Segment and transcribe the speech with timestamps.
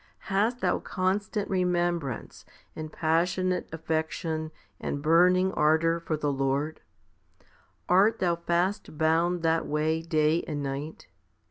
[0.33, 2.43] Hast thou constant remembrance,
[2.75, 6.81] and passionate affection, and burning ardour for the Lord?
[7.87, 11.07] Art thou fast bound that way day and night?